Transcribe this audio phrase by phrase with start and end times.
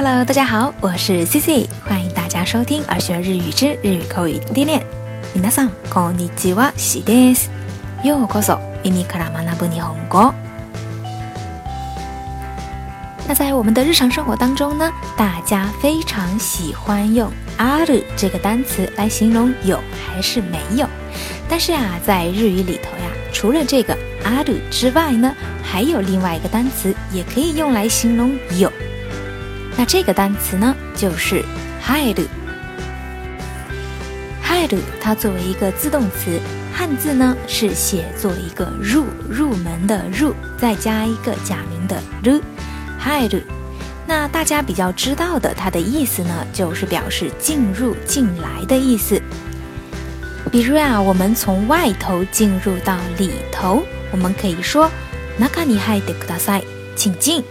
[0.00, 4.82] Hello，大家好，我是 Cici，欢迎大家收听而学日语之日语口语天天练。
[5.34, 7.50] 皆さんこんにちは、しです。
[8.02, 10.34] ようこそ耳から学ぶ日本語。
[13.28, 20.86] 那在我们的日常生活当中呢，大家非常喜欢用ある这个单词来形容有还是没有。
[21.48, 28.70] 但是啊，在日语里头呀，除了这个ある之外呢，还有另外一个单词也可以用来形容有。
[29.76, 31.44] 那这个单词呢，就是
[31.84, 32.26] 入る。
[34.42, 36.40] 入る，它作为一个自动词，
[36.72, 42.40] 汉字呢是写作一个入入门的入，再加一个假名的る。
[42.98, 43.42] 入る。
[44.06, 49.20] 那大家比较知道的，它的意思呢，就是表示进入、进来的意思。
[50.50, 53.82] 比如啊，我们从外头进入到里头，
[54.12, 54.88] 我们可以说
[55.38, 56.62] 中に入ってください，
[56.94, 57.42] 请进。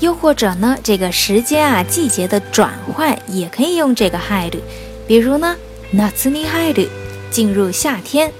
[0.00, 4.60] 又或者呢，这个时间啊、季节的转换也可以用这个入る。
[5.06, 5.56] 比如呢，
[5.92, 6.88] 夏に入る，
[7.30, 8.32] 进入夏天。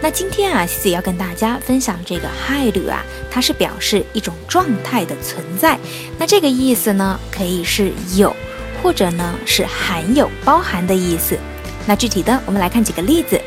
[0.00, 5.78] 那今天啊，西西要跟大家分享这个入る啊，它是表示一种状态的存在。
[6.18, 8.34] 那这个意思呢，可以是有，
[8.82, 11.38] 或者呢是含有、包含的意思。
[11.86, 13.40] 那具体的，我们来看几个例子。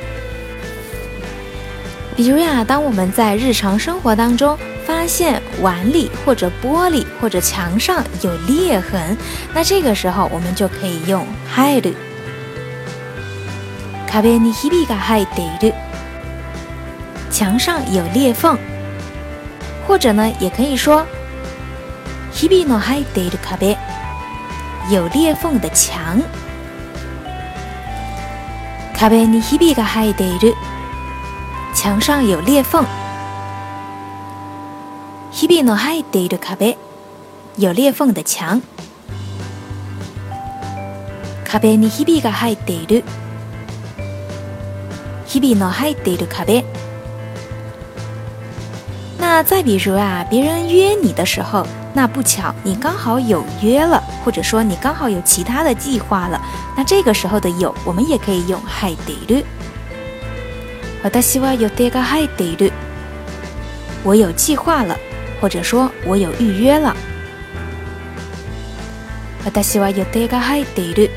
[2.16, 9.16] 比如呀，当我们在日常生活当中 发现碗里或者玻璃或者墙上有裂痕，
[9.53, 11.95] 那这个时候我们就可以用入る。
[14.08, 15.73] 壁にひびが入っている。
[17.31, 18.58] 墙上有裂缝，
[19.88, 21.05] 或者呢，也可以说
[22.33, 23.77] ひびの入っている壁。
[24.89, 26.22] 有裂缝的墙。
[28.97, 30.53] 壁にひびが入っている。
[31.73, 32.86] 墙上有裂缝。
[35.31, 36.77] ひびの入っている壁。
[37.58, 38.61] 有裂缝的墙。
[41.45, 43.04] 壁にひびが入っている。
[45.26, 46.64] ひびの入っている壁。
[49.20, 56.42] 那再比如啊，别人约你的时候，那不巧你刚好有约了，或者说你刚好有其他的计划了，
[56.76, 59.45] 那这个时候的有，我们也可以用入っている。
[61.04, 62.71] 私は予定が入っている。
[64.04, 64.98] 我有计划了，
[65.39, 66.95] 或者说我有预约了。
[69.43, 71.09] 私は予定が入っている。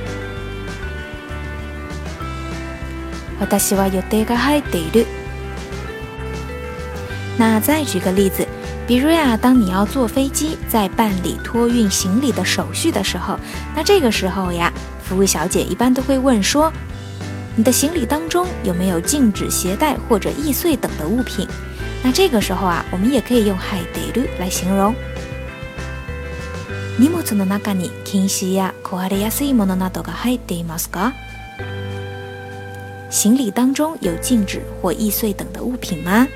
[3.38, 5.06] 私は予定が入っている。
[7.36, 8.46] 那再举个例子，
[8.86, 13.38] 比如呀，当你要坐飞机，在办理托运行李的手续的时候，
[13.74, 14.72] 那这个时候呀，
[15.02, 16.72] 服务小姐一般都会问说。
[17.56, 21.46] 你的行李当中有没有禁止携带或者易碎等的物品？
[22.03, 24.95] 那这个时候啊，我们也可以用入っている来形容。
[26.97, 31.13] 荷物の中に禁止や壊れやすいものなどが入っていますか？
[33.09, 36.27] 行李当中有禁止或易碎等的物品吗？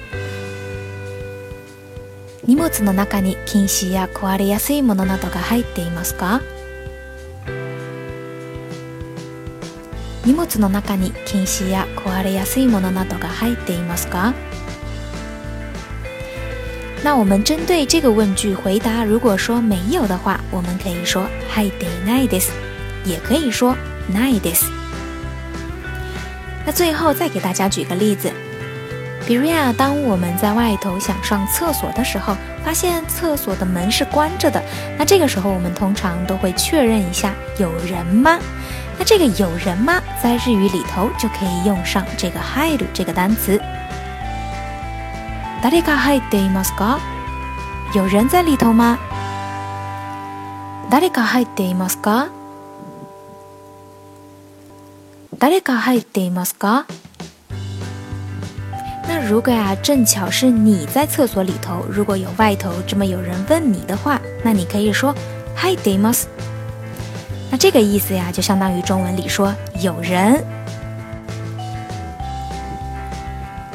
[2.46, 6.42] 荷物の中に禁止や壊れやすいものなどが入っていますか？
[10.26, 14.34] 荷物の中に禁止や壊れやすいものなどが入っていますか？
[17.03, 22.51] 那我们针对这个问句回答，如果说没有的话，我们可以说入っていないです，
[23.05, 23.77] 也可以说
[24.13, 24.65] ないです。
[26.67, 28.33] 那最后再给大家举个例子，
[29.27, 34.63] 比如呀，当我们在外头想上厕所的时候，发现厕所的门是关着的，
[34.99, 38.39] 那这个时候我们通常都会确认一下有人吗？
[38.99, 40.03] 那这个有人吗？
[40.21, 43.61] 在日语里头就可以用上这个入る这个单词。
[45.63, 46.99] 誰か入っていますか？
[47.95, 48.99] 有人在里头吗？
[50.91, 52.29] 誰か入っていますか？
[55.39, 56.85] 誰か入っていますか？
[59.07, 65.15] 那如果呀，正巧是你在厕所里头，如果有外头这么有人问你的话，那你可以说
[65.57, 66.29] 入っています。
[67.51, 70.45] 那这个意思呀，就相当于中文里说有人。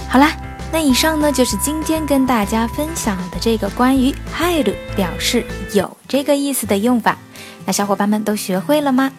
[0.07, 0.29] 好啦，
[0.71, 7.17] 那以上呢就是今天跟大家分享的这个关于“入る”表示有这个意思的用法。
[7.65, 9.11] 那小伙伴们都学会了吗？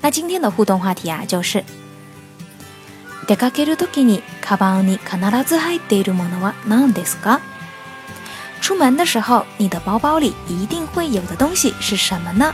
[0.00, 1.64] 那今天的互动话题啊，就是
[3.26, 5.18] 出かけるときにカバンに必
[5.48, 7.40] ず入っているものは何ですか？
[8.60, 12.52] 出门的时候，你的包包里一定会有的东西是什么呢？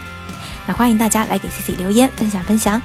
[0.66, 2.81] 那欢迎大家来给 C C 留言分享分享。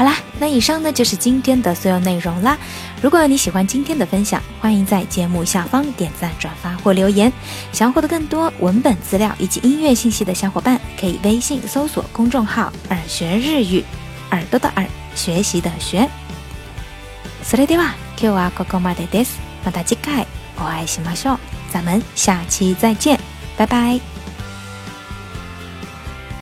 [0.00, 2.58] 好啦，那以上呢就是今天的所有内容啦。
[3.00, 7.32] 如果你喜欢今天的分享，欢迎在节目下方点赞、转发或留言。
[7.72, 13.82] 想获得更多文本资料以及音乐信息的小伙伴，可以微信搜索公众号“耳学日语”，
[14.32, 16.08] 耳朵的耳，学习的学。
[17.42, 19.38] それでは今日はここまでです。
[19.64, 20.26] また次回
[20.58, 21.38] お会いしましょう。
[21.70, 23.18] 咱们下期再见，
[23.56, 24.09] 拜拜。